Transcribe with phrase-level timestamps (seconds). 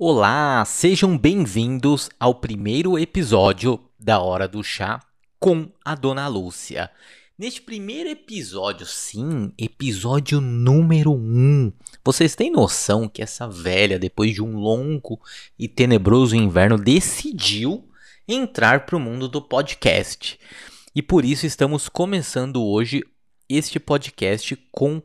[0.00, 5.00] Olá, sejam bem-vindos ao primeiro episódio da Hora do Chá
[5.40, 6.88] com a Dona Lúcia.
[7.36, 11.72] Neste primeiro episódio, sim, episódio número 1, um,
[12.04, 15.20] vocês têm noção que essa velha, depois de um longo
[15.58, 17.84] e tenebroso inverno, decidiu
[18.28, 20.38] entrar para o mundo do podcast.
[20.94, 23.02] E por isso estamos começando hoje
[23.48, 25.02] este podcast com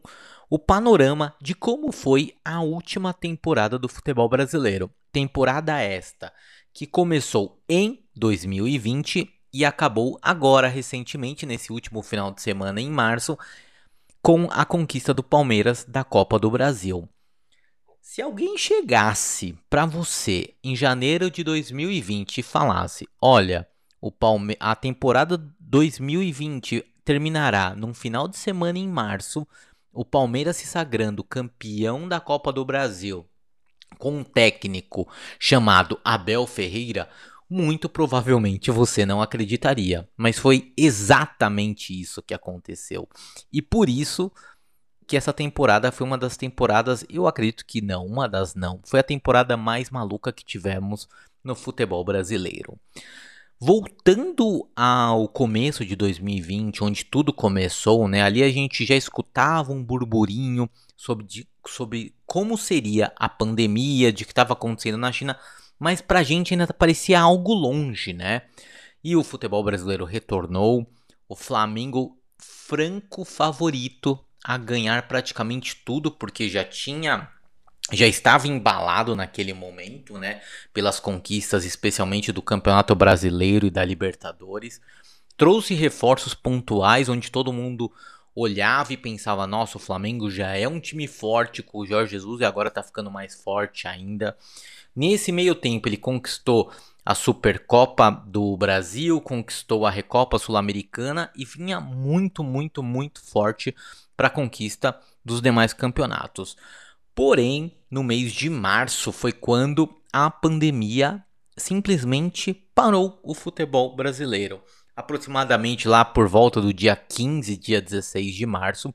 [0.53, 4.87] o panorama de como foi a última temporada do futebol brasileiro.
[5.11, 6.31] Temporada esta
[6.71, 13.35] que começou em 2020 e acabou agora recentemente, nesse último final de semana em março,
[14.21, 17.09] com a conquista do Palmeiras da Copa do Brasil.
[17.99, 23.67] Se alguém chegasse para você em janeiro de 2020 e falasse: "Olha,
[23.99, 29.47] o Palme a temporada 2020 terminará num final de semana em março
[29.93, 33.25] o Palmeiras se sagrando campeão da Copa do Brasil
[33.97, 35.07] com um técnico
[35.39, 37.07] chamado Abel Ferreira,
[37.49, 40.09] muito provavelmente você não acreditaria.
[40.17, 43.07] Mas foi exatamente isso que aconteceu.
[43.51, 44.31] E por isso
[45.05, 48.99] que essa temporada foi uma das temporadas, eu acredito que não, uma das não, foi
[48.99, 51.07] a temporada mais maluca que tivemos
[51.43, 52.79] no futebol brasileiro.
[53.65, 58.21] Voltando ao começo de 2020, onde tudo começou, né?
[58.21, 64.33] Ali a gente já escutava um burburinho sobre, sobre como seria a pandemia, de que
[64.33, 65.39] estava acontecendo na China,
[65.79, 68.41] mas pra gente ainda parecia algo longe, né?
[69.01, 70.85] E o futebol brasileiro retornou,
[71.29, 77.29] o Flamengo franco favorito a ganhar praticamente tudo, porque já tinha
[77.91, 80.41] já estava embalado naquele momento, né,
[80.73, 84.79] pelas conquistas, especialmente do Campeonato Brasileiro e da Libertadores.
[85.35, 87.91] Trouxe reforços pontuais onde todo mundo
[88.35, 92.41] olhava e pensava: nossa, o Flamengo já é um time forte com o Jorge Jesus
[92.41, 94.37] e agora está ficando mais forte ainda.
[94.95, 96.71] Nesse meio tempo, ele conquistou
[97.05, 103.75] a Supercopa do Brasil, conquistou a Recopa Sul-Americana e vinha muito, muito, muito forte
[104.15, 106.55] para a conquista dos demais campeonatos.
[107.15, 111.23] Porém, no mês de março foi quando a pandemia
[111.55, 114.61] simplesmente parou o futebol brasileiro.
[114.95, 118.93] Aproximadamente lá por volta do dia 15, dia 16 de março,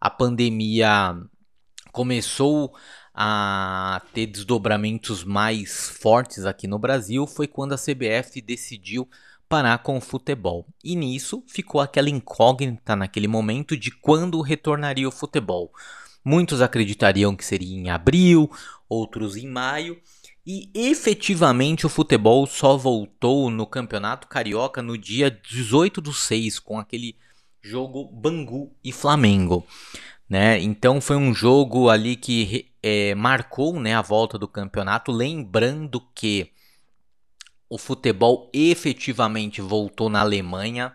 [0.00, 1.16] a pandemia
[1.92, 2.74] começou
[3.14, 7.26] a ter desdobramentos mais fortes aqui no Brasil.
[7.26, 9.08] Foi quando a CBF decidiu
[9.48, 10.66] parar com o futebol.
[10.84, 15.72] E nisso ficou aquela incógnita naquele momento de quando retornaria o futebol.
[16.28, 18.50] Muitos acreditariam que seria em abril,
[18.86, 19.98] outros em maio.
[20.46, 26.78] E efetivamente o futebol só voltou no Campeonato Carioca no dia 18 do 6, com
[26.78, 27.16] aquele
[27.62, 29.66] jogo Bangu e Flamengo.
[30.28, 30.60] Né?
[30.60, 36.52] Então foi um jogo ali que é, marcou né, a volta do campeonato, lembrando que
[37.70, 40.92] o futebol efetivamente voltou na Alemanha.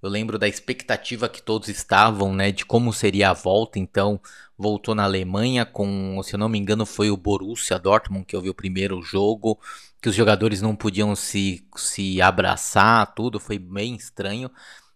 [0.00, 3.78] Eu lembro da expectativa que todos estavam, né, de como seria a volta.
[3.78, 4.20] Então,
[4.56, 8.40] voltou na Alemanha com, se eu não me engano, foi o Borussia Dortmund que eu
[8.40, 9.58] vi o primeiro jogo,
[10.00, 14.50] que os jogadores não podiam se, se abraçar, tudo foi bem estranho.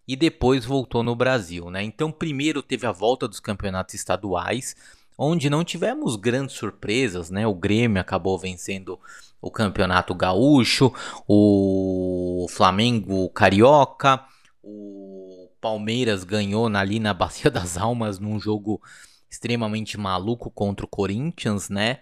[0.07, 1.81] E depois voltou no Brasil, né?
[1.83, 4.75] Então, primeiro teve a volta dos campeonatos estaduais,
[5.17, 7.47] onde não tivemos grandes surpresas, né?
[7.47, 8.99] O Grêmio acabou vencendo
[9.41, 10.93] o Campeonato Gaúcho,
[11.27, 14.25] o Flamengo Carioca,
[14.63, 18.81] o Palmeiras ganhou ali na Bacia das Almas num jogo
[19.29, 21.99] extremamente maluco contra o Corinthians, né?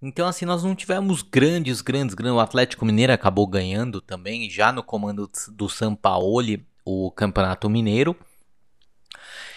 [0.00, 2.36] Então, assim, nós não tivemos grandes, grandes, grandes.
[2.36, 8.14] O Atlético Mineiro acabou ganhando também, já no comando do Sampaoli, o Campeonato Mineiro.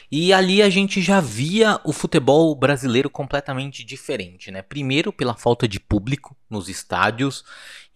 [0.09, 4.61] E ali a gente já via o futebol brasileiro completamente diferente, né?
[4.61, 7.43] Primeiro pela falta de público nos estádios,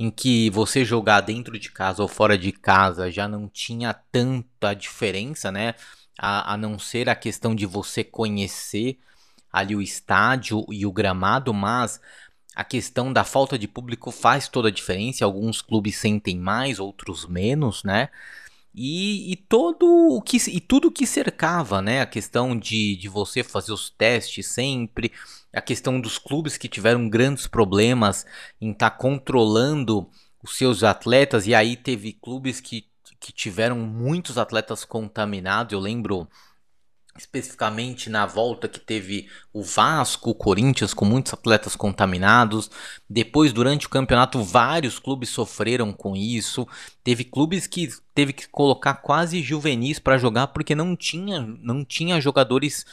[0.02, 4.74] em que você jogar dentro de casa ou fora de casa já não tinha tanta
[4.74, 5.76] diferença, né?
[6.18, 8.98] A, a não ser a questão de você conhecer
[9.54, 12.02] ali o estádio e o gramado, mas
[12.56, 15.24] a questão da falta de público faz toda a diferença.
[15.24, 18.10] Alguns clubes sentem mais, outros menos, né?
[18.74, 22.02] E, e, todo o que e tudo que cercava, né?
[22.02, 25.12] A questão de, de você fazer os testes sempre,
[25.54, 28.26] a questão dos clubes que tiveram grandes problemas
[28.60, 30.10] em estar tá controlando
[30.44, 32.86] os seus atletas, e aí teve clubes que,
[33.20, 35.74] que tiveram muitos atletas contaminados.
[35.74, 36.28] Eu lembro
[37.18, 42.72] especificamente na volta que teve o Vasco, o Corinthians com muitos atletas contaminados.
[43.10, 46.68] Depois, durante o campeonato, vários clubes sofreram com isso.
[47.04, 52.22] Teve clubes que teve que colocar quase juvenis para jogar porque não tinha, não tinha
[52.22, 52.86] jogadores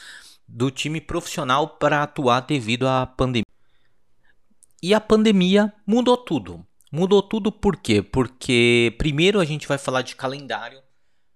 [0.51, 3.43] do time profissional para atuar devido à pandemia.
[4.81, 6.65] E a pandemia mudou tudo.
[6.91, 8.01] Mudou tudo por quê?
[8.01, 10.81] Porque primeiro a gente vai falar de calendário.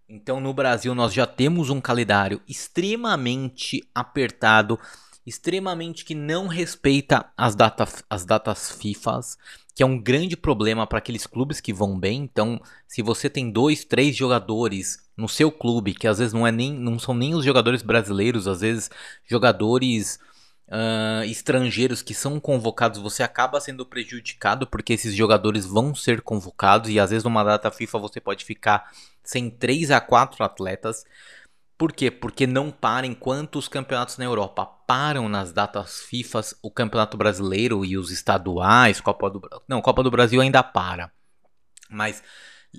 [0.09, 4.79] Então no Brasil nós já temos um calendário extremamente apertado,
[5.25, 9.37] extremamente que não respeita as, data, as datas FIFAs,
[9.75, 12.21] que é um grande problema para aqueles clubes que vão bem.
[12.21, 16.51] Então, se você tem dois, três jogadores no seu clube, que às vezes não, é
[16.51, 18.89] nem, não são nem os jogadores brasileiros, às vezes
[19.25, 20.19] jogadores
[20.67, 26.89] uh, estrangeiros que são convocados, você acaba sendo prejudicado porque esses jogadores vão ser convocados
[26.89, 28.91] e às vezes numa data FIFA você pode ficar
[29.23, 31.05] sem 3 a 4 atletas.
[31.77, 32.11] Por quê?
[32.11, 37.83] Porque não para enquanto os campeonatos na Europa param nas datas FIFA, o Campeonato Brasileiro
[37.83, 41.11] e os estaduais, Copa do Não, Copa do Brasil ainda para.
[41.89, 42.21] Mas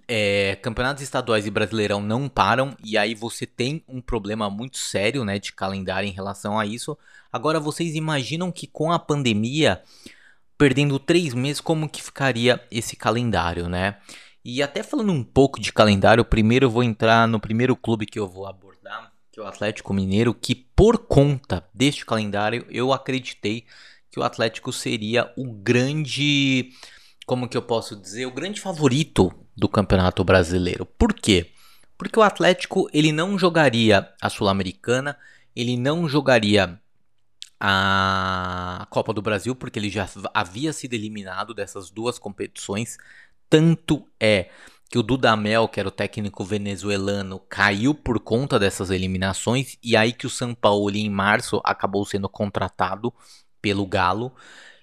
[0.07, 5.25] é, campeonatos estaduais e brasileirão não param e aí você tem um problema muito sério
[5.25, 6.97] né, de calendário em relação a isso.
[7.33, 9.83] Agora vocês imaginam que com a pandemia,
[10.57, 13.97] perdendo três meses, como que ficaria esse calendário, né?
[14.45, 18.21] E até falando um pouco de calendário, primeiro eu vou entrar no primeiro clube que
[18.21, 18.74] eu vou abordar,
[19.35, 23.67] que o Atlético Mineiro, que por conta deste calendário eu acreditei
[24.09, 26.71] que o Atlético seria o grande,
[27.27, 30.87] como que eu posso dizer, o grande favorito do Campeonato Brasileiro.
[30.87, 31.51] Por quê?
[31.99, 35.19] Porque o Atlético ele não jogaria a Sul-Americana,
[35.55, 36.81] ele não jogaria
[37.59, 42.99] a Copa do Brasil, porque ele já havia sido eliminado dessas duas competições.
[43.51, 44.51] Tanto é
[44.95, 50.13] que o Dudamel, que era o técnico venezuelano, caiu por conta dessas eliminações, e aí
[50.13, 53.13] que o São Paulo, em março, acabou sendo contratado
[53.61, 54.33] pelo Galo.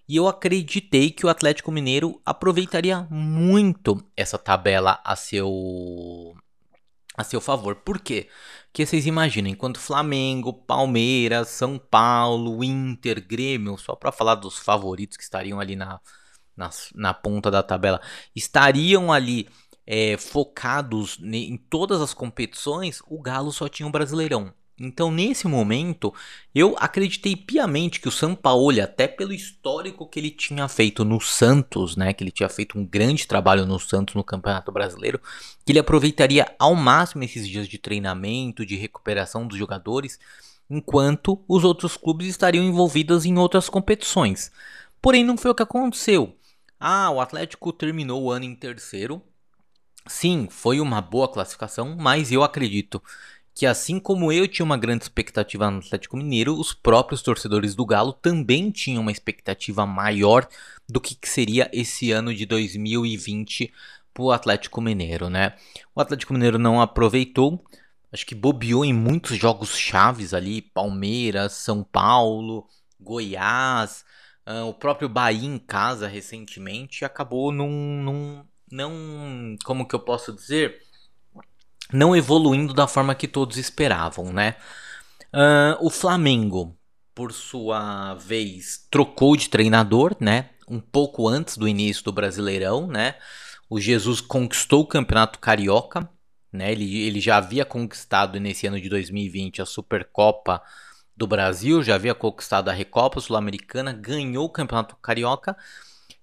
[0.09, 6.35] E eu acreditei que o Atlético Mineiro aproveitaria muito essa tabela a seu
[7.15, 7.75] a seu favor.
[7.77, 8.27] Por quê?
[8.65, 15.15] Porque vocês imaginam, enquanto Flamengo, Palmeiras, São Paulo, Inter, Grêmio, só para falar dos favoritos
[15.15, 16.01] que estariam ali na,
[16.53, 18.01] na, na ponta da tabela,
[18.35, 19.47] estariam ali
[19.85, 24.53] é, focados em todas as competições, o Galo só tinha o um Brasileirão.
[24.83, 26.11] Então, nesse momento,
[26.55, 31.95] eu acreditei piamente que o Sampaoli, até pelo histórico que ele tinha feito no Santos,
[31.95, 35.21] né, que ele tinha feito um grande trabalho no Santos no Campeonato Brasileiro,
[35.63, 40.19] que ele aproveitaria ao máximo esses dias de treinamento, de recuperação dos jogadores,
[40.67, 44.51] enquanto os outros clubes estariam envolvidos em outras competições.
[44.99, 46.35] Porém, não foi o que aconteceu.
[46.79, 49.21] Ah, o Atlético terminou o ano em terceiro.
[50.07, 53.01] Sim, foi uma boa classificação, mas eu acredito
[53.53, 57.85] que assim como eu tinha uma grande expectativa no Atlético Mineiro, os próprios torcedores do
[57.85, 60.47] Galo também tinham uma expectativa maior
[60.89, 63.71] do que seria esse ano de 2020
[64.13, 65.55] para o Atlético Mineiro, né?
[65.95, 67.63] O Atlético Mineiro não aproveitou,
[68.11, 72.67] acho que bobeou em muitos jogos chaves ali, Palmeiras, São Paulo,
[72.99, 74.03] Goiás,
[74.47, 80.81] uh, o próprio Bahia em casa recentemente, acabou num, não, como que eu posso dizer,
[81.91, 84.55] não evoluindo da forma que todos esperavam, né?
[85.33, 86.77] Uh, o Flamengo,
[87.13, 90.49] por sua vez, trocou de treinador, né?
[90.67, 93.15] Um pouco antes do início do Brasileirão, né?
[93.69, 96.09] O Jesus conquistou o Campeonato Carioca,
[96.51, 96.71] né?
[96.71, 100.61] Ele, ele já havia conquistado nesse ano de 2020 a Supercopa
[101.15, 105.55] do Brasil, já havia conquistado a Recopa Sul-Americana, ganhou o Campeonato Carioca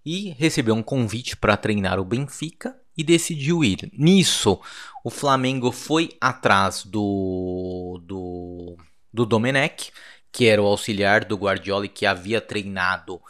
[0.04, 3.90] e recebeu um convite para treinar o Benfica e decidiu ir.
[3.92, 4.60] Nisso,
[5.04, 8.76] o Flamengo foi atrás do, do,
[9.12, 9.92] do Domenech,
[10.32, 13.20] que era o auxiliar do Guardiola e que havia treinado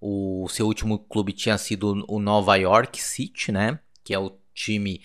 [0.00, 3.78] o seu último clube tinha sido o Nova York City, né?
[4.02, 5.02] Que é o time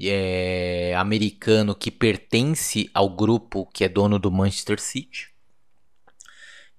[0.00, 5.31] é, americano que pertence ao grupo que é dono do Manchester City.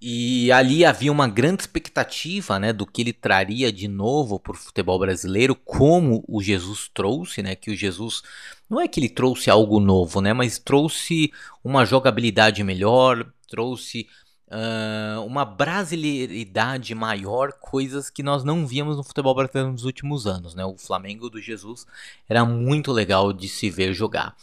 [0.05, 4.57] E ali havia uma grande expectativa, né, do que ele traria de novo para o
[4.57, 8.21] futebol brasileiro, como o Jesus trouxe, né, que o Jesus
[8.69, 11.31] não é que ele trouxe algo novo, né, mas trouxe
[11.63, 14.09] uma jogabilidade melhor, trouxe
[14.49, 20.53] uh, uma brasileiridade maior, coisas que nós não víamos no futebol brasileiro nos últimos anos,
[20.53, 20.65] né.
[20.65, 21.87] O Flamengo do Jesus
[22.27, 24.35] era muito legal de se ver jogar.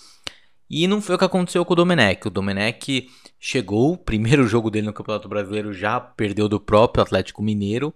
[0.70, 2.28] E não foi o que aconteceu com o Domenech.
[2.28, 3.10] O Domenech
[3.40, 7.92] chegou, primeiro jogo dele no Campeonato Brasileiro já perdeu do próprio Atlético Mineiro.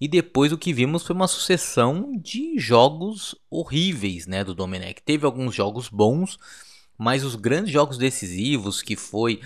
[0.00, 5.02] E depois o que vimos foi uma sucessão de jogos horríveis, né, do Domenech.
[5.04, 6.38] Teve alguns jogos bons,
[6.96, 9.40] mas os grandes jogos decisivos que foi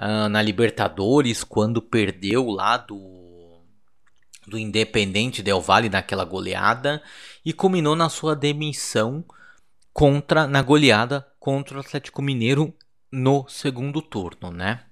[0.00, 3.18] uh, na Libertadores quando perdeu lá do
[4.46, 7.02] do Independente Del Valle naquela goleada
[7.44, 9.22] e culminou na sua demissão
[9.92, 12.74] contra na goleada contra o Atlético Mineiro
[13.10, 14.84] no segundo turno, né?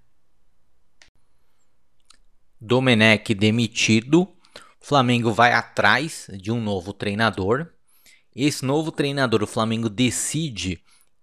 [2.61, 4.29] Domenech demitido,
[4.81, 7.67] Flamengo vai atrás de um novo treinador.
[8.35, 10.81] Esse novo treinador, o Flamengo decide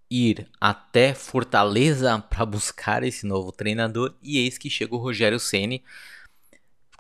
[0.10, 5.84] ir até Fortaleza para buscar esse novo treinador e eis que chega o Rogério Ceni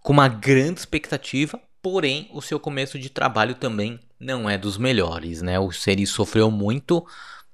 [0.01, 5.41] com uma grande expectativa, porém o seu começo de trabalho também não é dos melhores,
[5.41, 5.59] né?
[5.59, 7.05] O Ceni sofreu muito,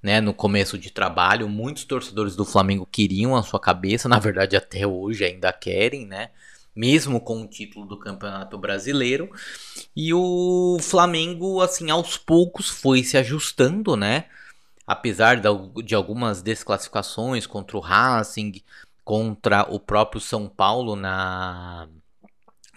[0.01, 4.56] né, no começo de trabalho, muitos torcedores do Flamengo queriam a sua cabeça, na verdade
[4.56, 6.29] até hoje ainda querem, né?
[6.75, 9.29] Mesmo com o título do Campeonato Brasileiro,
[9.96, 14.25] e o Flamengo assim aos poucos foi se ajustando, né?
[14.88, 15.39] Apesar
[15.84, 18.63] de algumas desclassificações contra o Racing,
[19.03, 21.88] contra o próprio São Paulo na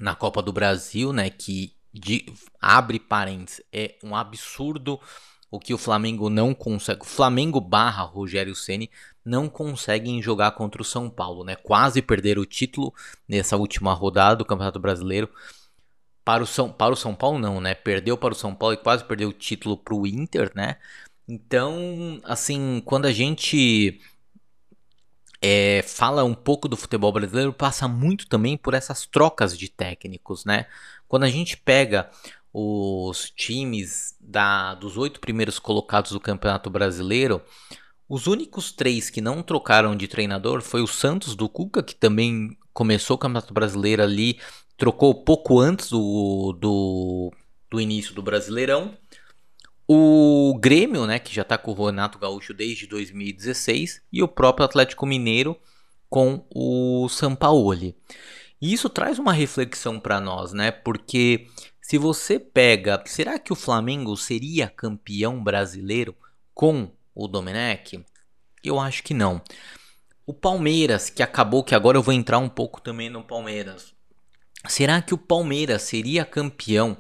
[0.00, 1.30] na Copa do Brasil, né?
[1.30, 2.24] Que de,
[2.60, 4.98] abre parênteses, é um absurdo
[5.52, 7.02] o que o Flamengo não consegue.
[7.02, 8.90] O Flamengo barra Rogério Ceni
[9.22, 11.54] não conseguem jogar contra o São Paulo, né?
[11.56, 12.92] Quase perderam o título
[13.28, 15.28] nessa última rodada do Campeonato Brasileiro.
[16.24, 17.74] Para o São, para o São Paulo não, né?
[17.74, 20.78] Perdeu para o São Paulo e quase perdeu o título para o Inter, né?
[21.28, 24.00] Então, assim, quando a gente
[25.42, 30.46] é, fala um pouco do futebol brasileiro, passa muito também por essas trocas de técnicos,
[30.46, 30.64] né?
[31.06, 32.08] Quando a gente pega
[32.52, 37.42] os times da, dos oito primeiros colocados do Campeonato Brasileiro,
[38.08, 42.56] os únicos três que não trocaram de treinador foi o Santos do Cuca, que também
[42.72, 44.38] começou o Campeonato Brasileiro ali,
[44.76, 47.32] trocou pouco antes do, do,
[47.70, 48.94] do início do Brasileirão.
[49.88, 54.64] O Grêmio, né, que já está com o Renato Gaúcho desde 2016, e o próprio
[54.64, 55.56] Atlético Mineiro
[56.08, 57.96] com o Sampaoli.
[58.60, 60.70] E isso traz uma reflexão para nós, né?
[60.70, 61.48] Porque
[61.82, 66.14] se você pega, será que o Flamengo seria campeão brasileiro
[66.54, 68.02] com o Domenech?
[68.62, 69.42] Eu acho que não.
[70.24, 73.92] O Palmeiras, que acabou, que agora eu vou entrar um pouco também no Palmeiras.
[74.68, 76.96] Será que o Palmeiras seria campeão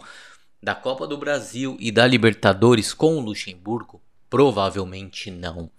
[0.60, 4.02] da Copa do Brasil e da Libertadores com o Luxemburgo?
[4.28, 5.70] Provavelmente não.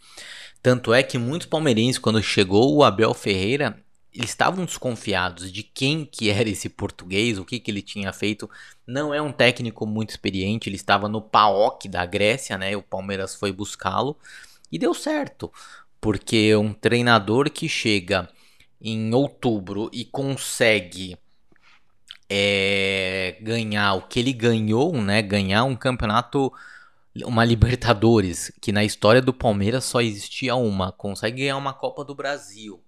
[0.61, 3.82] Tanto é que muitos palmeirenses, quando chegou o Abel Ferreira,
[4.13, 8.49] eles estavam desconfiados de quem que era esse português, o que, que ele tinha feito.
[8.85, 12.75] Não é um técnico muito experiente, ele estava no PAOK da Grécia, né?
[12.77, 14.17] O Palmeiras foi buscá-lo
[14.71, 15.51] e deu certo,
[15.99, 18.29] porque um treinador que chega
[18.79, 21.17] em outubro e consegue
[22.29, 25.21] é, ganhar o que ele ganhou, né?
[25.21, 26.51] Ganhar um campeonato,
[27.25, 30.91] uma Libertadores, que na história do Palmeiras só existia uma.
[30.91, 32.83] Consegue ganhar uma Copa do Brasil.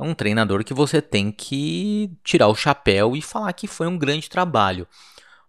[0.00, 3.98] É um treinador que você tem que tirar o chapéu e falar que foi um
[3.98, 4.86] grande trabalho.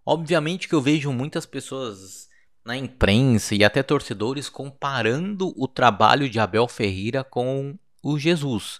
[0.05, 2.27] Obviamente que eu vejo muitas pessoas
[2.65, 8.79] na imprensa e até torcedores comparando o trabalho de Abel Ferreira com o Jesus.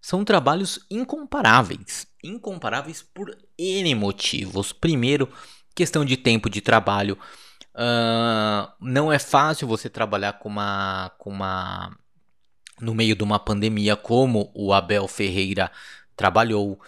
[0.00, 4.72] São trabalhos incomparáveis incomparáveis por N motivos.
[4.72, 5.28] Primeiro,
[5.74, 7.18] questão de tempo de trabalho.
[7.74, 11.96] Uh, não é fácil você trabalhar com uma, com uma.
[12.80, 15.70] No meio de uma pandemia como o Abel Ferreira
[16.16, 16.80] trabalhou.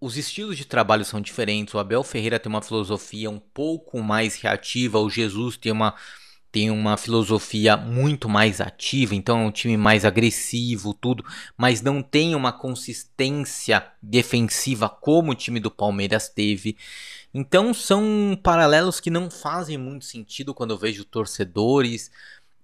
[0.00, 1.74] Os estilos de trabalho são diferentes.
[1.74, 4.98] O Abel Ferreira tem uma filosofia um pouco mais reativa.
[4.98, 5.94] O Jesus tem uma
[6.52, 11.24] tem uma filosofia muito mais ativa, então é um time mais agressivo, tudo,
[11.56, 16.76] mas não tem uma consistência defensiva como o time do Palmeiras teve.
[17.32, 22.10] Então são paralelos que não fazem muito sentido quando eu vejo torcedores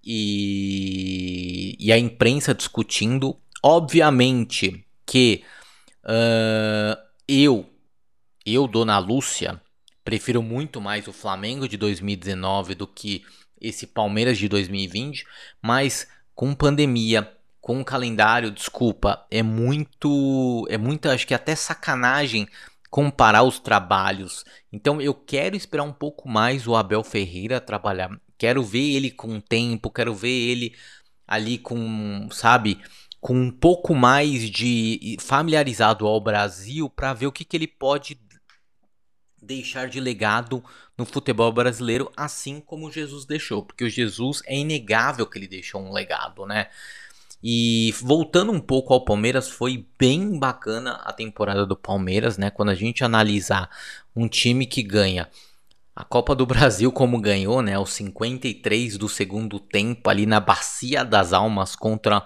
[0.06, 3.36] e, e a imprensa discutindo.
[3.62, 5.42] Obviamente que
[6.04, 6.96] uh,
[7.26, 7.68] eu,
[8.44, 9.60] eu, Dona Lúcia,
[10.04, 13.24] prefiro muito mais o Flamengo de 2019 do que
[13.60, 15.26] esse Palmeiras de 2020,
[15.60, 22.46] mas com pandemia, com calendário, desculpa, é muito, é muito, acho que até sacanagem
[22.90, 24.44] comparar os trabalhos.
[24.72, 28.10] Então eu quero esperar um pouco mais o Abel Ferreira trabalhar.
[28.38, 30.74] Quero ver ele com tempo, quero ver ele
[31.26, 32.80] ali com, sabe,
[33.20, 38.20] com um pouco mais de familiarizado ao Brasil para ver o que, que ele pode
[39.42, 40.62] deixar de legado
[40.96, 45.80] no futebol brasileiro, assim como Jesus deixou, porque o Jesus é inegável que ele deixou
[45.80, 46.68] um legado, né?
[47.42, 52.50] E voltando um pouco ao Palmeiras, foi bem bacana a temporada do Palmeiras, né?
[52.50, 53.70] Quando a gente analisar
[54.14, 55.30] um time que ganha
[55.96, 57.78] a Copa do Brasil como ganhou, né?
[57.78, 62.22] Os 53 do segundo tempo ali na Bacia das Almas contra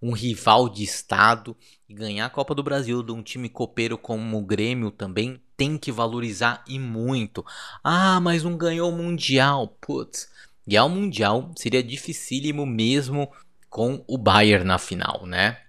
[0.00, 1.56] um rival de estado
[1.88, 5.78] e ganhar a Copa do Brasil de um time copeiro como o Grêmio também tem
[5.78, 7.42] que valorizar e muito.
[7.82, 9.68] Ah, mas não ganhou o Mundial.
[9.80, 10.28] Putz,
[10.66, 13.32] ganhar o Mundial seria dificílimo mesmo
[13.70, 15.62] com o Bayern na final, né?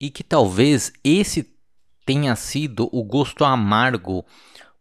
[0.00, 1.54] E que talvez esse
[2.06, 4.24] tenha sido o gosto amargo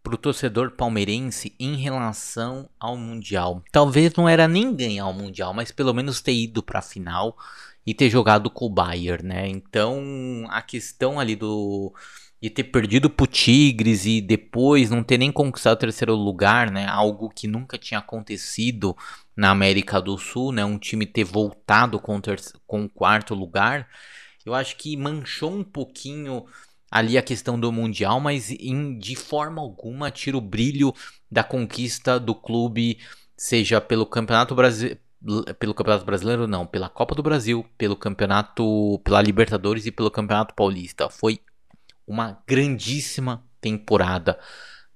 [0.08, 3.62] para o torcedor palmeirense em relação ao Mundial.
[3.74, 7.38] Talvez não era nem ganhar o Mundial, mas pelo menos ter ido para a final
[7.86, 9.50] e ter jogado com o Bayern, né?
[9.50, 11.94] Então a questão ali do
[12.42, 16.88] de ter perdido pro Tigres e depois não ter nem conquistado o terceiro lugar, né?
[16.88, 18.96] Algo que nunca tinha acontecido
[19.36, 20.64] na América do Sul, né?
[20.64, 22.22] Um time ter voltado com o,
[22.66, 23.90] com o quarto lugar,
[24.46, 26.46] eu acho que manchou um pouquinho
[26.90, 30.94] ali a questão do Mundial, mas em, de forma alguma tira o brilho
[31.30, 33.00] da conquista do clube,
[33.36, 35.00] seja pelo Campeonato Brasileiro.
[35.60, 40.54] Pelo Campeonato Brasileiro, não, pela Copa do Brasil, pelo Campeonato, pela Libertadores e pelo Campeonato
[40.54, 41.10] Paulista.
[41.10, 41.40] Foi
[42.06, 44.40] uma grandíssima temporada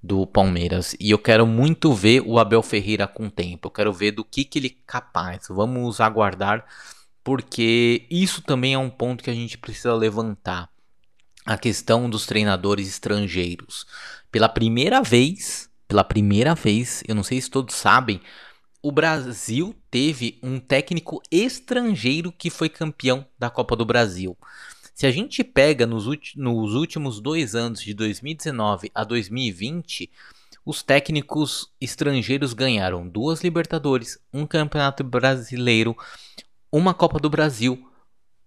[0.02, 3.68] do Palmeiras e eu quero muito ver o Abel Ferreira com o tempo.
[3.68, 5.48] Eu quero ver do que, que ele é capaz.
[5.50, 6.66] Vamos aguardar,
[7.24, 10.71] porque isso também é um ponto que a gente precisa levantar
[11.46, 13.86] a questão dos treinadores estrangeiros.
[14.32, 18.22] Pela primeira vez, pela primeira vez, eu não sei se todos sabem,
[18.82, 24.38] o Brasil teve um técnico estrangeiro que foi campeão da Copa do Brasil.
[24.94, 26.06] Se a gente pega nos,
[26.36, 30.10] nos últimos dois anos, de 2019 a 2020,
[30.66, 35.96] os técnicos estrangeiros ganharam duas Libertadores, um Campeonato Brasileiro,
[36.72, 37.91] uma Copa do Brasil,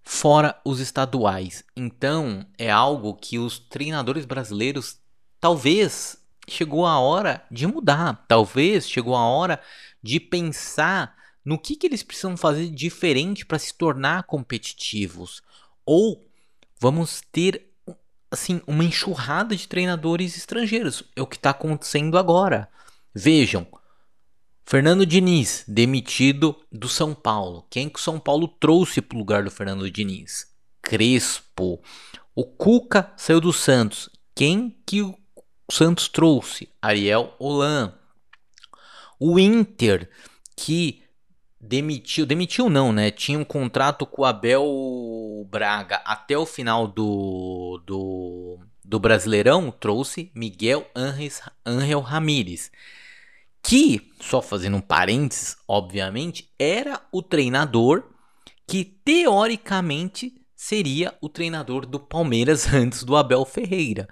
[0.04, 1.64] fora os estaduais.
[1.74, 4.98] Então, é algo que os treinadores brasileiros
[5.40, 9.60] talvez chegou a hora de mudar, talvez chegou a hora
[10.02, 15.42] de pensar no que, que eles precisam fazer diferente para se tornar competitivos
[15.84, 16.22] ou
[16.78, 17.70] vamos ter
[18.30, 21.04] assim uma enxurrada de treinadores estrangeiros.
[21.14, 22.68] É o que está acontecendo agora.
[23.14, 23.66] Vejam,
[24.66, 27.66] Fernando Diniz, demitido do São Paulo.
[27.68, 30.50] Quem que o São Paulo trouxe para o lugar do Fernando Diniz?
[30.80, 31.82] Crespo.
[32.34, 34.08] O Cuca saiu do Santos.
[34.34, 35.14] Quem que o
[35.70, 36.70] Santos trouxe?
[36.80, 37.94] Ariel Holan.
[39.20, 40.10] O Inter,
[40.56, 41.02] que
[41.60, 43.10] demitiu, demitiu não, né?
[43.10, 50.32] Tinha um contrato com o Abel Braga até o final do, do, do Brasileirão, trouxe
[50.34, 50.90] Miguel
[51.66, 52.72] Angel Ramírez
[53.64, 58.04] que, só fazendo um parênteses, obviamente, era o treinador
[58.66, 64.06] que teoricamente seria o treinador do Palmeiras antes do Abel Ferreira.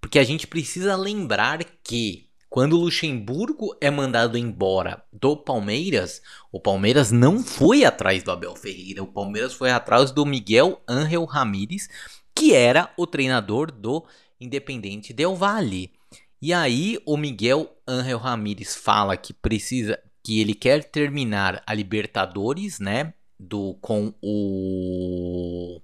[0.00, 6.58] Porque a gente precisa lembrar que quando o Luxemburgo é mandado embora do Palmeiras, o
[6.58, 11.88] Palmeiras não foi atrás do Abel Ferreira, o Palmeiras foi atrás do Miguel Ángel Ramírez,
[12.34, 14.02] que era o treinador do
[14.40, 15.92] Independente Del Valle.
[16.40, 22.78] E aí o Miguel Ángel Ramírez fala que precisa que ele quer terminar a Libertadores,
[22.78, 25.80] né, do com o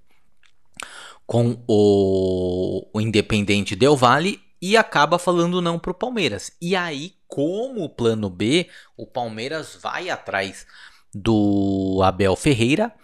[1.27, 6.53] com o, o Independente Del Valle e acaba falando não pro Palmeiras.
[6.61, 10.67] E aí, como plano B, o Palmeiras vai atrás
[11.15, 12.95] do Abel Ferreira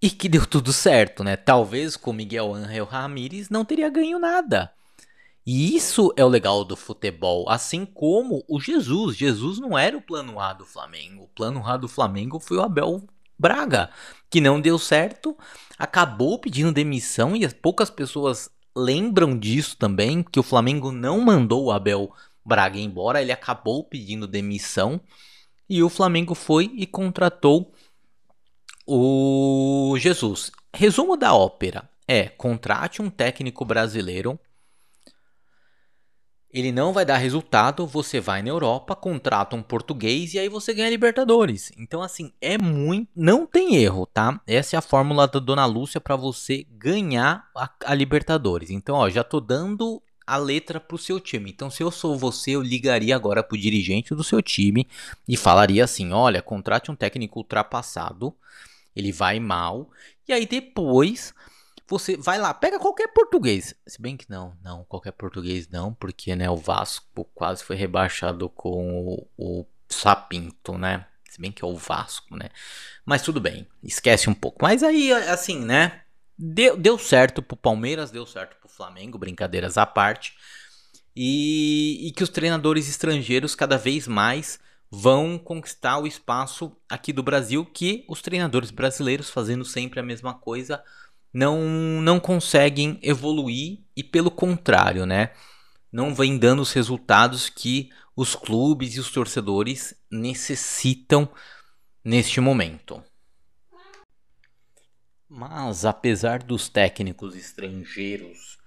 [0.00, 1.36] e que deu tudo certo, né?
[1.36, 4.72] Talvez com Miguel Ángel Ramírez não teria ganho nada.
[5.44, 9.16] E isso é o legal do futebol, assim como o Jesus.
[9.16, 11.24] Jesus não era o plano A do Flamengo.
[11.24, 13.02] O plano A do Flamengo foi o Abel
[13.38, 13.90] Braga,
[14.30, 15.36] que não deu certo,
[15.76, 21.72] acabou pedindo demissão e poucas pessoas lembram disso também, que o Flamengo não mandou o
[21.72, 22.12] Abel
[22.44, 25.00] Braga embora, ele acabou pedindo demissão
[25.68, 27.72] e o Flamengo foi e contratou
[28.86, 30.52] o Jesus.
[30.72, 34.38] Resumo da ópera é: contrate um técnico brasileiro
[36.52, 40.74] ele não vai dar resultado, você vai na Europa, contrata um português e aí você
[40.74, 41.72] ganha Libertadores.
[41.78, 43.08] Então, assim, é muito.
[43.16, 44.38] Não tem erro, tá?
[44.46, 48.68] Essa é a fórmula da Dona Lúcia para você ganhar a, a, Libertadores.
[48.68, 51.50] Então, ó, já tô dando a letra pro seu time.
[51.50, 54.86] Então, se eu sou você, eu ligaria agora pro dirigente do seu time
[55.26, 58.34] e falaria assim: olha, contrate um técnico ultrapassado,
[58.94, 59.90] ele vai mal,
[60.28, 61.32] e aí depois
[61.92, 63.74] você vai lá, pega qualquer português.
[63.86, 68.48] Se bem que não, não, qualquer português não, porque né, o Vasco quase foi rebaixado
[68.48, 71.04] com o, o Sapinto, né?
[71.28, 72.48] Se bem que é o Vasco, né?
[73.04, 74.58] Mas tudo bem, esquece um pouco.
[74.62, 76.00] Mas aí, assim, né?
[76.38, 80.34] Deu, deu certo pro Palmeiras, deu certo pro Flamengo, brincadeiras à parte.
[81.14, 84.58] E, e que os treinadores estrangeiros cada vez mais
[84.90, 90.32] vão conquistar o espaço aqui do Brasil que os treinadores brasileiros fazendo sempre a mesma
[90.32, 90.82] coisa
[91.32, 91.60] não,
[92.02, 95.32] não conseguem evoluir e, pelo contrário, né,
[95.90, 101.28] não vem dando os resultados que os clubes e os torcedores necessitam
[102.04, 103.02] neste momento.
[105.28, 108.58] Mas, apesar dos técnicos estrangeiros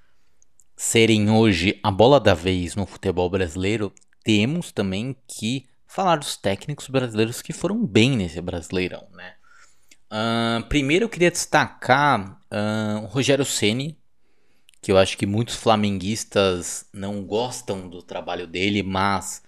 [0.75, 6.89] serem hoje a bola da vez no futebol brasileiro, temos também que falar dos técnicos
[6.89, 9.34] brasileiros que foram bem nesse Brasileirão, né?
[10.69, 13.97] Primeiro eu queria destacar uh, o Rogério Ceni,
[14.81, 19.43] que eu acho que muitos flamenguistas não gostam do trabalho dele, mas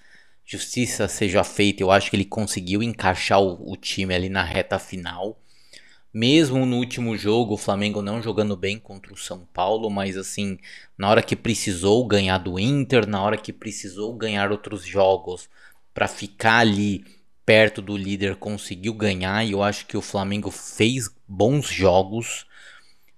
[0.46, 4.80] justiça seja feita, eu acho que ele conseguiu encaixar o, o time ali na reta
[4.80, 5.40] final.
[6.14, 10.58] Mesmo no último jogo, o Flamengo não jogando bem contra o São Paulo, mas assim,
[10.98, 15.50] na hora que precisou ganhar do Inter, na hora que precisou ganhar outros jogos
[15.94, 17.04] para ficar ali
[17.48, 19.46] perto do líder, conseguiu ganhar.
[19.46, 22.46] E eu acho que o Flamengo fez bons jogos.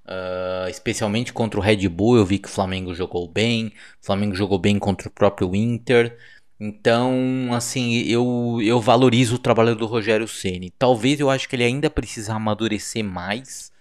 [0.06, 3.74] Uh, especialmente contra o Red Bull, eu vi que o Flamengo jogou bem.
[4.02, 6.16] O Flamengo jogou bem contra o próprio Inter.
[6.60, 10.70] Então, assim, eu, eu valorizo o trabalho do Rogério Ceni.
[10.78, 13.72] Talvez eu acho que ele ainda precisa amadurecer mais.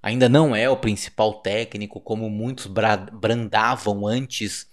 [0.00, 4.68] Ainda não é o principal técnico, como muitos brandavam antes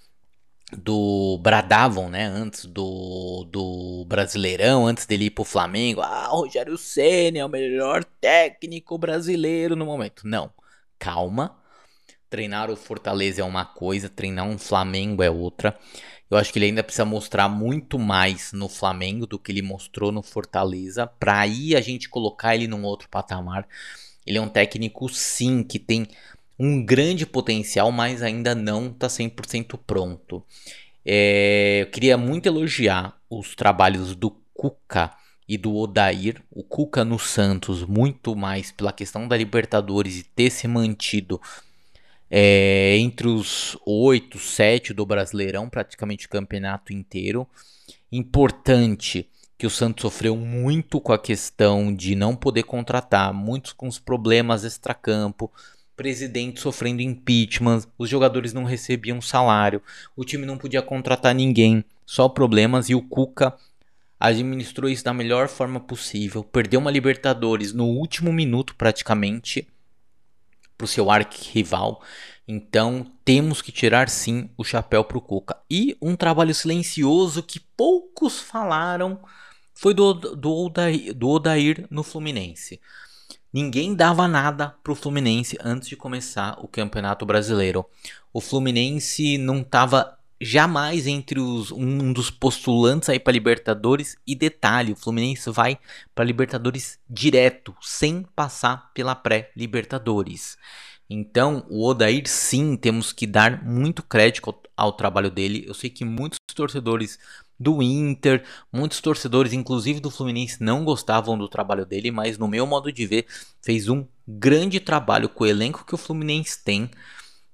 [0.78, 6.02] do bradavam, né, antes do, do Brasileirão, antes dele ir pro Flamengo.
[6.02, 10.28] Ah, o Rogério Ceni é o melhor técnico brasileiro no momento.
[10.28, 10.52] Não
[11.04, 11.58] calma.
[12.30, 15.78] Treinar o Fortaleza é uma coisa, treinar um Flamengo é outra.
[16.32, 20.14] Eu acho que ele ainda precisa mostrar muito mais no Flamengo do que ele mostrou
[20.14, 23.68] no Fortaleza, para aí a gente colocar ele num outro patamar.
[24.26, 26.08] Ele é um técnico sim que tem
[26.58, 30.44] um grande potencial, mas ainda não está 100% pronto.
[31.06, 35.12] É, eu queria muito elogiar os trabalhos do Cuca
[35.48, 40.50] e do Odair, o Cuca no Santos, muito mais pela questão da Libertadores e ter
[40.50, 41.42] se mantido
[42.30, 47.48] é, entre os oito, sete do Brasileirão, praticamente o campeonato inteiro.
[48.12, 53.88] Importante que o Santos sofreu muito com a questão de não poder contratar, muitos com
[53.88, 55.52] os problemas extracampo,
[55.96, 59.82] presidente sofrendo impeachment, os jogadores não recebiam salário,
[60.16, 63.56] o time não podia contratar ninguém, só problemas e o Cuca
[64.20, 69.68] administrou isso da melhor forma possível, perdeu uma Libertadores no último minuto praticamente
[70.78, 72.02] para o seu arqui-rival.
[72.48, 75.58] Então temos que tirar sim o chapéu para o Cuca.
[75.70, 79.20] E um trabalho silencioso que poucos falaram
[79.74, 82.80] foi do, do, Odair, do Odair no Fluminense.
[83.54, 87.86] Ninguém dava nada para o Fluminense antes de começar o Campeonato Brasileiro.
[88.34, 94.92] O Fluminense não estava jamais entre os um dos postulantes aí para Libertadores e detalhe,
[94.92, 95.78] o Fluminense vai
[96.16, 100.58] para Libertadores direto, sem passar pela pré-Libertadores.
[101.10, 105.63] Então, o Odair sim, temos que dar muito crédito ao, ao trabalho dele.
[105.68, 107.20] Eu sei que muitos torcedores
[107.60, 112.66] do Inter, muitos torcedores, inclusive do Fluminense, não gostavam do trabalho dele, mas no meu
[112.66, 113.26] modo de ver,
[113.62, 116.89] fez um grande trabalho com o elenco que o Fluminense tem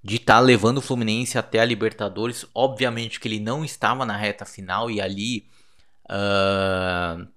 [0.04, 2.46] de estar tá levando o Fluminense até a Libertadores.
[2.54, 5.46] Obviamente que ele não estava na reta final e ali
[6.10, 7.28] uh,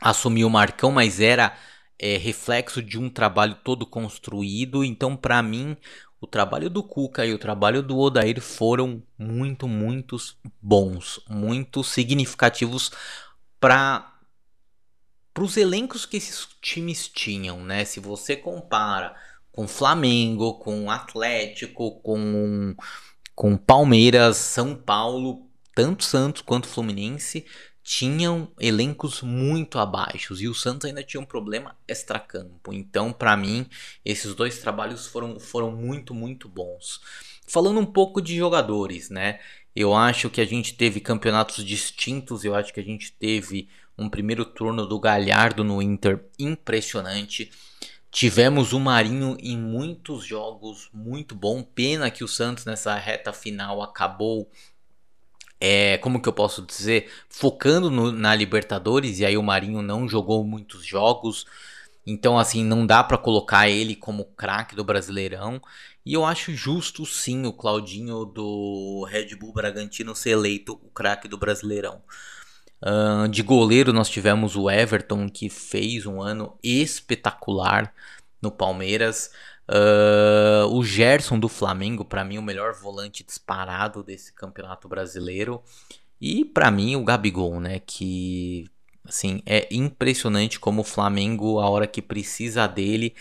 [0.00, 1.56] assumiu o Marcão, mas era
[1.98, 4.84] é, reflexo de um trabalho todo construído.
[4.84, 5.76] Então, para mim,
[6.20, 10.16] o trabalho do Cuca e o trabalho do Odair foram muito, muito
[10.60, 12.90] bons, muito significativos
[13.60, 14.12] para
[15.32, 17.84] para os elencos que esses times tinham, né?
[17.84, 19.14] Se você compara
[19.52, 22.74] com Flamengo, com Atlético, com,
[23.34, 27.44] com Palmeiras, São Paulo, tanto Santos quanto Fluminense
[27.86, 32.72] tinham elencos muito abaixo e o Santos ainda tinha um problema extracampo.
[32.72, 33.64] Então, para mim,
[34.04, 37.00] esses dois trabalhos foram, foram muito, muito bons.
[37.46, 39.38] Falando um pouco de jogadores, né?
[39.74, 44.10] Eu acho que a gente teve campeonatos distintos, eu acho que a gente teve um
[44.10, 47.52] primeiro turno do Galhardo no Inter impressionante.
[48.10, 51.62] Tivemos o Marinho em muitos jogos, muito bom.
[51.62, 54.50] Pena que o Santos nessa reta final acabou,
[55.60, 60.08] é, como que eu posso dizer, focando no, na Libertadores e aí o Marinho não
[60.08, 61.46] jogou muitos jogos.
[62.06, 65.60] Então, assim, não dá para colocar ele como craque do Brasileirão.
[66.04, 71.26] E eu acho justo, sim, o Claudinho do Red Bull Bragantino ser eleito o craque
[71.26, 72.00] do Brasileirão.
[72.80, 77.92] Uh, de goleiro nós tivemos o Everton que fez um ano espetacular
[78.40, 79.30] no Palmeiras.
[79.68, 85.62] Uh, o Gerson do Flamengo, para mim, o melhor volante disparado desse campeonato brasileiro.
[86.20, 87.80] E para mim, o Gabigol, né?
[87.80, 88.70] Que
[89.04, 93.14] assim é impressionante como o Flamengo, a hora que precisa dele,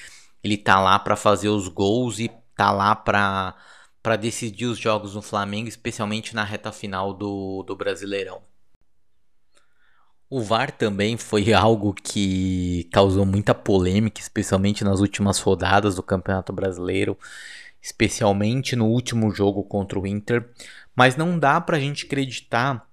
[0.43, 3.55] ele tá lá para fazer os gols e tá lá para
[4.19, 8.41] decidir os jogos no Flamengo, especialmente na reta final do, do Brasileirão.
[10.35, 16.51] O VAR também foi algo que causou muita polêmica, especialmente nas últimas rodadas do Campeonato
[16.51, 17.17] Brasileiro,
[17.81, 20.49] especialmente no último jogo contra o Inter,
[20.93, 22.85] mas não dá pra gente acreditar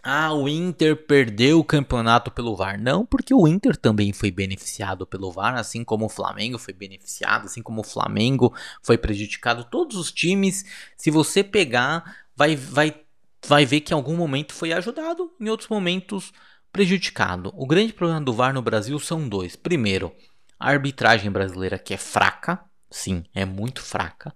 [0.00, 2.78] ah, o Inter perdeu o campeonato pelo VAR.
[2.78, 7.46] Não, porque o Inter também foi beneficiado pelo VAR, assim como o Flamengo foi beneficiado,
[7.46, 9.64] assim como o Flamengo foi prejudicado.
[9.64, 10.64] Todos os times,
[10.96, 12.94] se você pegar, vai, vai,
[13.46, 16.32] vai ver que em algum momento foi ajudado, em outros momentos
[16.72, 17.52] prejudicado.
[17.56, 19.54] O grande problema do VAR no Brasil são dois.
[19.54, 20.12] Primeiro,
[20.58, 24.34] a arbitragem brasileira que é fraca, sim, é muito fraca.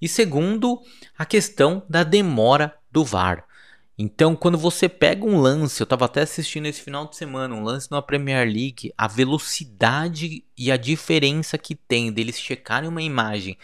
[0.00, 0.80] E segundo,
[1.16, 3.44] a questão da demora do VAR.
[4.00, 7.64] Então, quando você pega um lance, eu estava até assistindo esse final de semana, um
[7.64, 13.58] lance na Premier League, a velocidade e a diferença que tem deles checarem uma imagem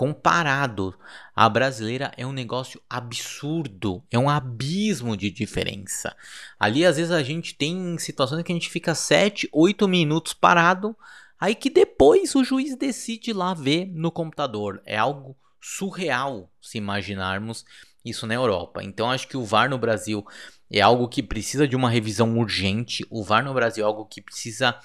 [0.00, 0.98] comparado
[1.36, 6.16] à brasileira é um negócio absurdo, é um abismo de diferença.
[6.58, 10.96] Ali às vezes a gente tem situações que a gente fica 7, 8 minutos parado,
[11.38, 14.80] aí que depois o juiz decide lá ver no computador.
[14.86, 17.66] É algo surreal se imaginarmos
[18.02, 18.82] isso na Europa.
[18.82, 20.26] Então acho que o VAR no Brasil
[20.70, 23.06] é algo que precisa de uma revisão urgente.
[23.10, 24.80] O VAR no Brasil é algo que precisa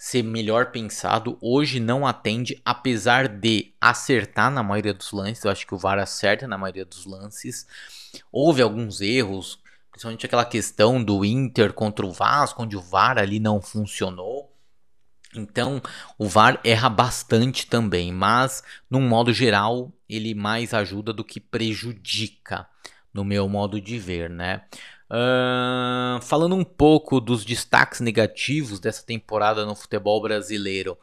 [0.00, 1.36] ser melhor pensado.
[1.42, 5.44] Hoje não atende, apesar de acertar na maioria dos lances.
[5.44, 7.66] Eu acho que o VAR acerta na maioria dos lances.
[8.32, 9.58] Houve alguns erros,
[9.90, 14.50] principalmente aquela questão do Inter contra o Vasco, onde o VAR ali não funcionou.
[15.36, 15.82] Então,
[16.16, 22.66] o VAR erra bastante também, mas num modo geral, ele mais ajuda do que prejudica,
[23.12, 24.62] no meu modo de ver, né?
[25.10, 30.96] Uh, falando um pouco dos destaques negativos dessa temporada no futebol brasileiro.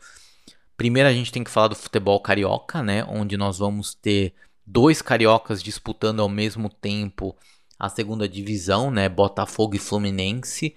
[0.78, 3.04] Primeiro a gente tem que falar do futebol carioca, né?
[3.10, 4.34] Onde nós vamos ter
[4.66, 7.36] dois cariocas disputando ao mesmo tempo
[7.78, 9.10] a segunda divisão, né?
[9.10, 10.74] Botafogo e Fluminense.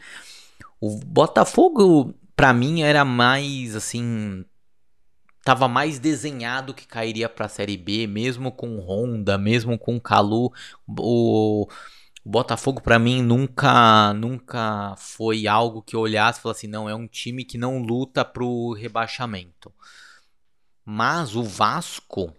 [0.81, 4.45] O Botafogo para mim era mais assim,
[5.45, 10.53] tava mais desenhado que cairia para a Série B, mesmo com Honda, mesmo com Calu,
[10.88, 11.69] o
[12.31, 17.07] Botafogo para mim nunca nunca foi algo que eu olhasse e falasse, não, é um
[17.07, 19.73] time que não luta pro rebaixamento.
[20.85, 22.33] Mas o Vasco,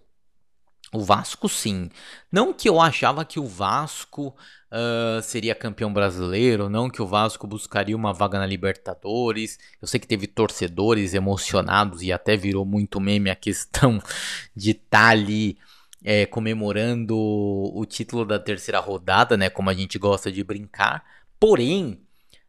[0.92, 1.90] o Vasco sim.
[2.30, 4.34] Não que eu achava que o Vasco
[4.70, 9.58] uh, seria campeão brasileiro, não que o Vasco buscaria uma vaga na Libertadores.
[9.80, 14.00] Eu sei que teve torcedores emocionados e até virou muito meme a questão
[14.56, 15.58] de estar tá ali
[16.04, 19.48] é, comemorando o título da terceira rodada, né?
[19.48, 21.04] Como a gente gosta de brincar.
[21.38, 22.00] Porém,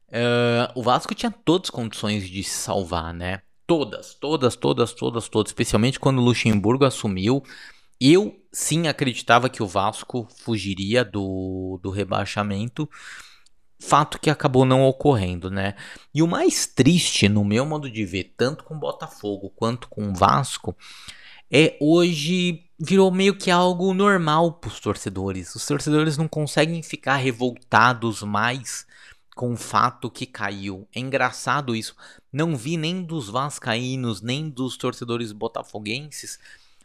[0.09, 3.41] uh, o Vasco tinha todas as condições de se salvar, né?
[3.65, 5.49] Todas, todas, todas, todas, todas.
[5.51, 7.43] Especialmente quando o Luxemburgo assumiu.
[7.99, 12.89] Eu sim acreditava que o Vasco fugiria do, do rebaixamento.
[13.79, 15.75] Fato que acabou não ocorrendo, né?
[16.13, 20.13] E o mais triste, no meu modo de ver, tanto com Botafogo quanto com o
[20.13, 20.75] Vasco,
[21.53, 25.53] é hoje virou meio que algo normal para os torcedores.
[25.53, 28.87] Os torcedores não conseguem ficar revoltados mais
[29.35, 30.87] com o fato que caiu.
[30.93, 31.95] É engraçado isso.
[32.31, 36.39] Não vi nem dos vascaínos, nem dos torcedores botafoguenses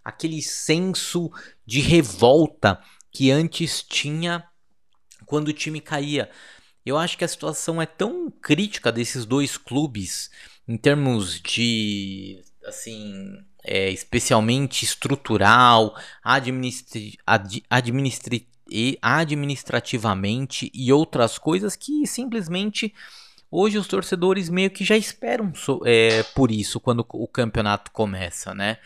[0.09, 1.31] aquele senso
[1.67, 4.43] de revolta que antes tinha
[5.27, 6.31] quando o time caía.
[6.85, 10.31] Eu acho que a situação é tão crítica desses dois clubes
[10.67, 13.35] em termos de assim
[13.69, 18.49] é, especialmente estrutural, administri, ad, administri,
[19.03, 22.95] administrativamente e outras coisas que simplesmente
[23.51, 25.53] hoje os torcedores meio que já esperam
[25.85, 28.79] é, por isso quando o campeonato começa, né?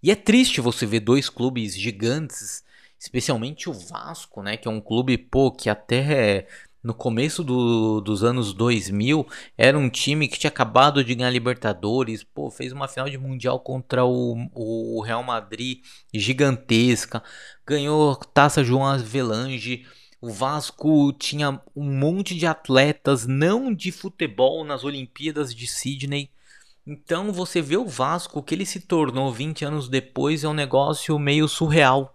[0.00, 2.64] E é triste você ver dois clubes gigantes,
[2.98, 4.56] especialmente o Vasco, né?
[4.56, 6.46] Que é um clube, pô, que até
[6.82, 12.24] no começo do, dos anos 2000 era um time que tinha acabado de ganhar Libertadores,
[12.24, 15.78] pô, fez uma final de Mundial contra o, o Real Madrid
[16.12, 17.22] gigantesca,
[17.66, 19.86] ganhou taça João Avelange.
[20.20, 26.30] O Vasco tinha um monte de atletas não de futebol nas Olimpíadas de Sydney
[26.86, 30.52] então você vê o Vasco, o que ele se tornou 20 anos depois é um
[30.52, 32.11] negócio meio surreal.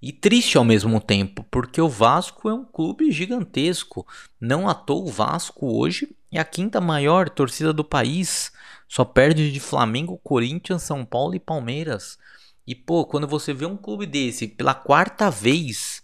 [0.00, 4.06] E triste ao mesmo tempo, porque o Vasco é um clube gigantesco.
[4.40, 8.52] Não à toa o Vasco hoje é a quinta maior torcida do país.
[8.88, 12.18] Só perde de Flamengo, Corinthians, São Paulo e Palmeiras.
[12.66, 16.02] E pô, quando você vê um clube desse pela quarta vez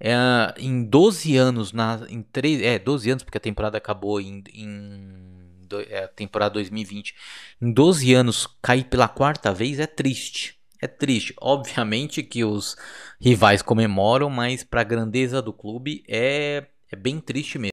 [0.00, 0.14] é,
[0.58, 5.68] em 12 anos, na, em 3, é, 12 anos, porque a temporada acabou em, em
[5.88, 7.14] é, temporada 2020,
[7.60, 10.59] em 12 anos cair pela quarta vez é triste.
[10.80, 11.34] É triste.
[11.40, 12.76] Obviamente que os
[13.20, 17.72] rivais comemoram, mas para a grandeza do clube é, é bem triste mesmo.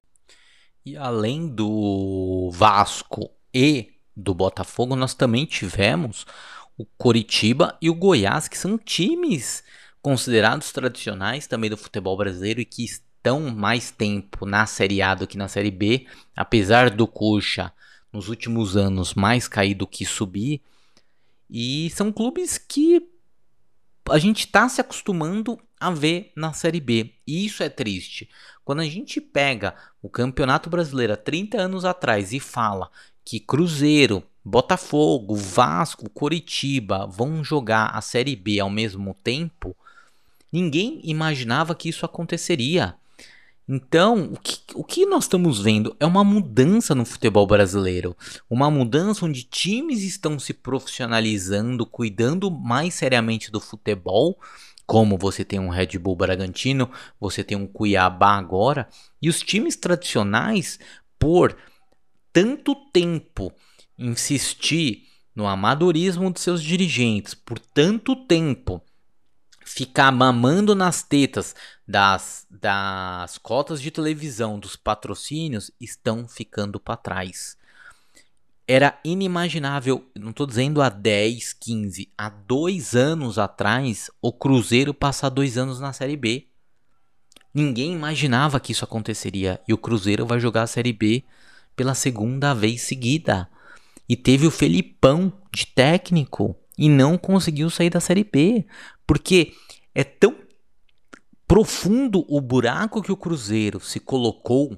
[0.86, 6.26] E além do Vasco e do Botafogo, nós também tivemos
[6.78, 9.64] o Coritiba e o Goiás, que são times
[10.02, 15.28] considerados tradicionais também do futebol brasileiro e que estão mais tempo na Série A do
[15.28, 17.74] que na Série B, apesar do Coxa
[18.14, 20.62] nos últimos anos mais cair do que subir.
[21.50, 23.08] E são clubes que
[24.10, 27.14] a gente está se acostumando a ver na Série B.
[27.26, 28.30] E isso é triste.
[28.64, 32.90] Quando a gente pega o Campeonato Brasileiro há 30 anos atrás e fala
[33.24, 39.76] que Cruzeiro, Botafogo, Vasco, Coritiba vão jogar a Série B ao mesmo tempo,
[40.52, 42.96] ninguém imaginava que isso aconteceria.
[43.70, 48.16] Então, o que, o que nós estamos vendo é uma mudança no futebol brasileiro.
[48.50, 54.40] Uma mudança onde times estão se profissionalizando, cuidando mais seriamente do futebol.
[54.86, 58.88] Como você tem um Red Bull Bragantino, você tem um Cuiabá agora.
[59.22, 60.80] E os times tradicionais,
[61.20, 61.58] por
[62.32, 63.52] tanto tempo
[63.98, 65.04] insistir
[65.36, 68.82] no amadorismo de seus dirigentes, por tanto tempo
[69.68, 71.54] ficar mamando nas tetas
[71.86, 77.58] das, das cotas de televisão, dos patrocínios, estão ficando para trás.
[78.66, 85.30] Era inimaginável, não estou dizendo há 10, 15, há dois anos atrás, o Cruzeiro passar
[85.30, 86.48] dois anos na Série B.
[87.54, 89.60] Ninguém imaginava que isso aconteceria.
[89.68, 91.24] E o Cruzeiro vai jogar a Série B
[91.76, 93.50] pela segunda vez seguida.
[94.08, 98.66] E teve o Felipão de técnico e não conseguiu sair da Série B.
[99.08, 99.54] Porque
[99.96, 100.36] é tão
[101.48, 104.78] profundo o buraco que o Cruzeiro se colocou,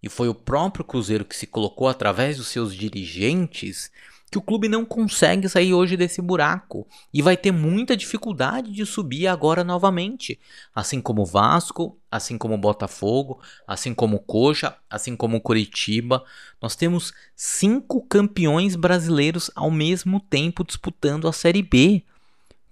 [0.00, 3.90] e foi o próprio Cruzeiro que se colocou através dos seus dirigentes,
[4.30, 8.84] que o clube não consegue sair hoje desse buraco e vai ter muita dificuldade de
[8.84, 10.40] subir agora novamente,
[10.74, 15.40] assim como o Vasco, assim como o Botafogo, assim como o Coxa, assim como o
[15.40, 16.24] Curitiba.
[16.60, 22.02] Nós temos cinco campeões brasileiros ao mesmo tempo disputando a Série B.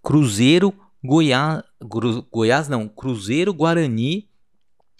[0.02, 1.62] Cruzeiro, Goiás,
[2.30, 4.28] Goiás não, Cruzeiro, Guarani,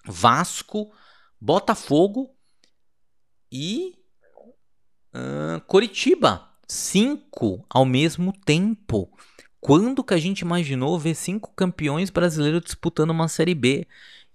[0.05, 0.93] Vasco,
[1.41, 2.35] Botafogo
[3.51, 3.95] e
[5.15, 6.49] uh, Coritiba.
[6.67, 9.11] Cinco ao mesmo tempo.
[9.61, 13.87] Quando que a gente imaginou ver cinco campeões brasileiros disputando uma Série B?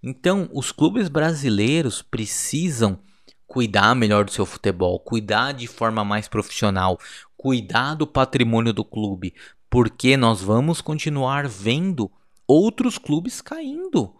[0.02, 3.00] Então, os clubes brasileiros precisam
[3.48, 7.00] cuidar melhor do seu futebol, cuidar de forma mais profissional,
[7.36, 9.34] cuidar do patrimônio do clube,
[9.70, 12.12] porque nós vamos continuar vendo
[12.48, 14.16] outros clubes caindo.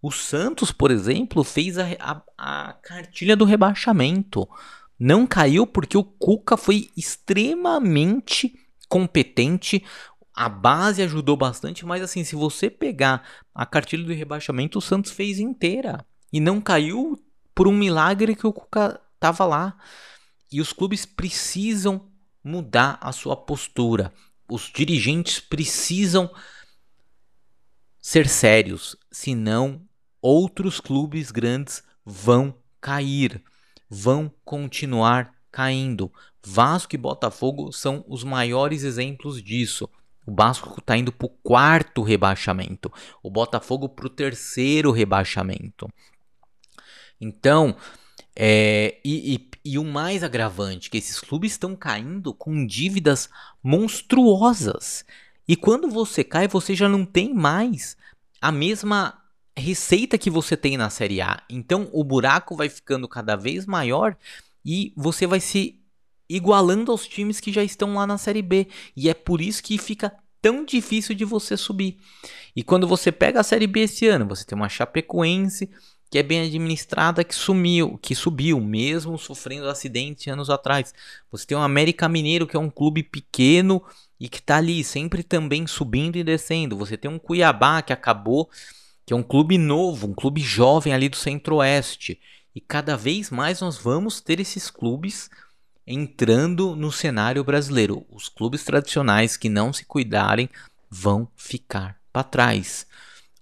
[0.00, 4.48] O Santos, por exemplo, fez a, a, a cartilha do rebaixamento.
[4.98, 9.84] Não caiu porque o Cuca foi extremamente competente.
[10.34, 13.22] A base ajudou bastante, mas assim, se você pegar
[13.54, 16.04] a cartilha do rebaixamento, o Santos fez inteira.
[16.32, 17.18] E não caiu
[17.54, 19.76] por um milagre que o Cuca estava lá.
[20.52, 22.08] E os clubes precisam
[22.44, 24.12] mudar a sua postura.
[24.48, 26.30] Os dirigentes precisam
[28.00, 29.82] ser sérios, senão
[30.22, 33.42] outros clubes grandes vão cair,
[33.90, 36.12] vão continuar caindo.
[36.44, 39.88] Vasco e Botafogo são os maiores exemplos disso.
[40.24, 45.88] O Vasco está indo para o quarto rebaixamento, o Botafogo para o terceiro rebaixamento.
[47.20, 47.76] Então,
[48.38, 53.30] é, e, e, e, o mais agravante, que esses clubes estão caindo com dívidas
[53.62, 55.06] monstruosas.
[55.48, 57.96] E quando você cai, você já não tem mais
[58.40, 59.18] a mesma
[59.56, 61.42] receita que você tem na Série A.
[61.48, 64.14] Então o buraco vai ficando cada vez maior
[64.62, 65.80] e você vai se
[66.28, 68.68] igualando aos times que já estão lá na Série B.
[68.94, 71.96] E é por isso que fica tão difícil de você subir.
[72.54, 75.70] E quando você pega a Série B esse ano, você tem uma Chapecoense
[76.10, 80.94] que é bem administrada que sumiu, que subiu, mesmo sofrendo acidente anos atrás.
[81.30, 83.82] Você tem o América Mineiro, que é um clube pequeno
[84.18, 86.76] e que está ali sempre também subindo e descendo.
[86.76, 88.48] Você tem um Cuiabá que acabou,
[89.04, 92.20] que é um clube novo, um clube jovem ali do Centro-Oeste.
[92.54, 95.28] E cada vez mais nós vamos ter esses clubes
[95.86, 98.06] entrando no cenário brasileiro.
[98.10, 100.48] Os clubes tradicionais que não se cuidarem
[100.90, 102.86] vão ficar para trás.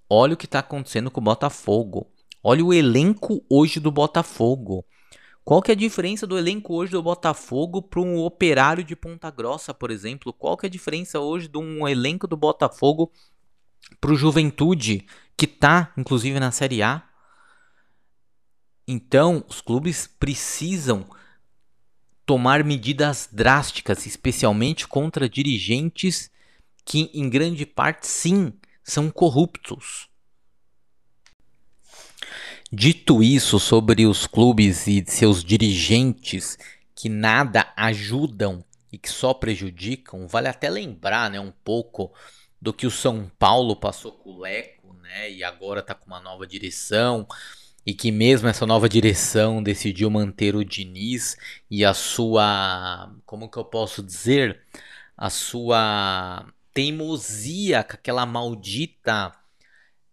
[0.09, 2.11] Olha o que está acontecendo com o Botafogo.
[2.47, 4.85] Olha o elenco hoje do Botafogo.
[5.43, 9.31] Qual que é a diferença do elenco hoje do Botafogo para um operário de Ponta
[9.31, 10.31] Grossa, por exemplo?
[10.31, 13.11] Qual que é a diferença hoje de um elenco do Botafogo
[13.99, 15.07] para o Juventude,
[15.39, 17.03] que está inclusive na Série A?
[18.87, 21.07] Então, os clubes precisam
[22.27, 26.31] tomar medidas drásticas, especialmente contra dirigentes
[26.85, 30.13] que, em grande parte, sim, são corruptos.
[32.77, 36.59] Dito isso sobre os clubes e seus dirigentes
[36.93, 42.13] que nada ajudam e que só prejudicam, vale até lembrar né, um pouco
[42.61, 45.31] do que o São Paulo passou com o Leco, né?
[45.31, 47.29] E agora está com uma nova direção.
[47.87, 51.37] E que mesmo essa nova direção decidiu manter o Diniz
[51.71, 53.15] e a sua.
[53.25, 54.61] Como que eu posso dizer?
[55.17, 59.33] A sua teimosia com aquela maldita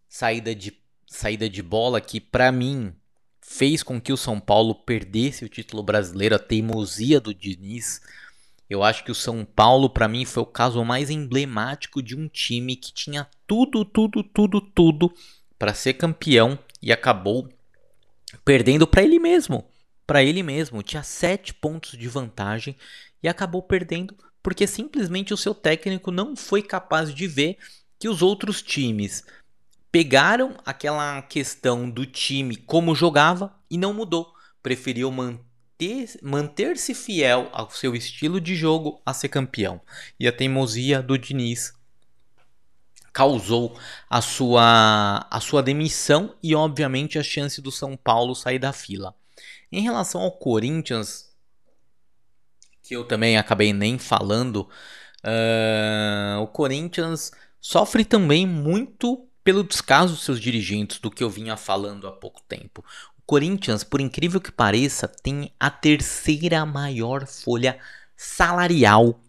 [0.08, 0.81] saída de,
[1.12, 2.94] saída de bola que, para mim,
[3.42, 8.02] fez com que o São Paulo perdesse o título brasileiro, a teimosia do Diniz.
[8.70, 12.30] Eu acho que o São Paulo, para mim, foi o caso mais emblemático de um
[12.30, 15.14] time que tinha tudo, tudo, tudo, tudo
[15.60, 17.50] para ser campeão e acabou
[18.46, 19.66] perdendo para ele mesmo.
[20.08, 20.82] Para ele mesmo.
[20.82, 22.76] Tinha sete pontos de vantagem
[23.22, 27.58] e acabou perdendo porque simplesmente o seu técnico não foi capaz de ver
[28.00, 29.24] que os outros times
[29.92, 34.34] pegaram aquela questão do time como jogava e não mudou.
[34.64, 39.82] Preferiu manter, manter-se fiel ao seu estilo de jogo a ser campeão.
[40.20, 41.74] E a teimosia do Diniz
[43.12, 43.78] causou
[44.10, 49.14] a sua, a sua demissão e, obviamente, a chance do São Paulo sair da fila.
[49.70, 51.30] Em relação ao Corinthians,
[52.82, 54.70] que eu também acabei nem falando,
[55.26, 61.58] uh, o Corinthians sofre também muito pelo descaso dos seus dirigentes, do que eu vinha
[61.58, 62.84] falando há pouco tempo.
[63.18, 67.80] O Corinthians, por incrível que pareça, tem a terceira maior folha
[68.16, 69.20] salarial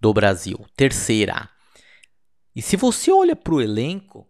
[0.00, 0.66] do Brasil.
[0.76, 1.48] Terceira.
[2.54, 4.28] E se você olha para o elenco,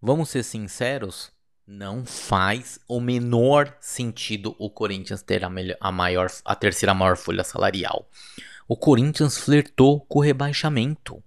[0.00, 1.32] vamos ser sinceros,
[1.66, 7.16] não faz o menor sentido o Corinthians ter a, melhor, a, maior, a terceira maior
[7.16, 8.06] folha salarial.
[8.68, 11.22] O Corinthians flertou com o rebaixamento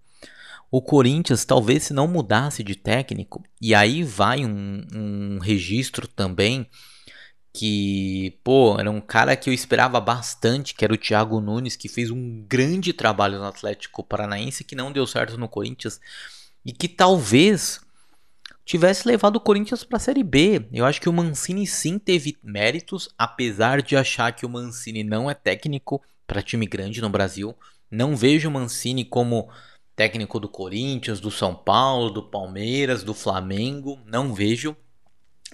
[0.69, 6.67] o Corinthians talvez se não mudasse de técnico, e aí vai um, um registro também
[7.53, 11.89] que, pô, era um cara que eu esperava bastante, que era o Thiago Nunes, que
[11.89, 15.99] fez um grande trabalho no Atlético Paranaense, que não deu certo no Corinthians,
[16.63, 17.81] e que talvez
[18.63, 20.67] tivesse levado o Corinthians para a Série B.
[20.71, 25.27] Eu acho que o Mancini sim teve méritos, apesar de achar que o Mancini não
[25.27, 27.55] é técnico para time grande no Brasil.
[27.89, 29.49] Não vejo o Mancini como
[29.97, 34.77] técnico do Corinthians, do São Paulo, do Palmeiras, do Flamengo, não vejo.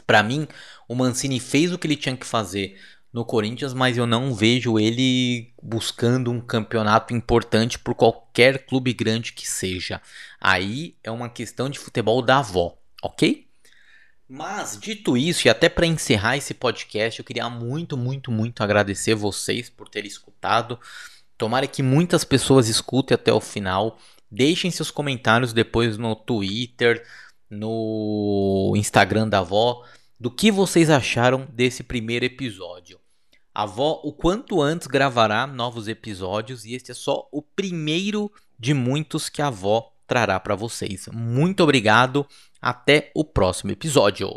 [0.06, 0.46] Para mim,
[0.86, 2.78] o Mancini fez o que ele tinha que fazer
[3.14, 9.32] no Corinthians, mas eu não vejo ele buscando um campeonato importante por qualquer clube grande
[9.32, 10.02] que seja.
[10.41, 13.48] Aí é uma questão de futebol da avó, ok?
[14.28, 19.16] Mas dito isso, e até para encerrar esse podcast, eu queria muito, muito, muito agradecer
[19.16, 20.78] vocês por terem escutado.
[21.38, 23.98] Tomara que muitas pessoas escutem até o final.
[24.34, 27.05] Deixem seus comentários depois no Twitter,
[27.47, 29.86] no Instagram da avó,
[30.19, 32.99] do que vocês acharam desse primeiro episódio.
[33.53, 38.73] A avó, o quanto antes, gravará novos episódios e este é só o primeiro de
[38.73, 41.07] muitos que a avó trará para vocês.
[41.13, 42.25] Muito obrigado,
[42.59, 44.31] até o próximo episódio.